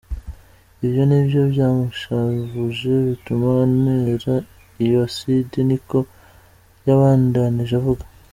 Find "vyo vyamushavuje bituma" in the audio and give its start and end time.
1.27-3.47